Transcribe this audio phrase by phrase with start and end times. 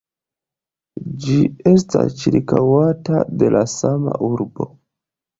[1.25, 1.35] Ĝi
[1.71, 4.67] estas ĉirkaŭata de la sama urbo.